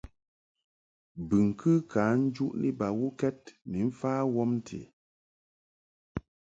Bɨŋkɨ 1.27 1.71
ka 1.91 2.03
njuʼni 2.23 2.69
bawukɛd 2.79 3.39
ni 3.69 3.79
mfa 3.89 4.11
wɔmti. 4.33 4.79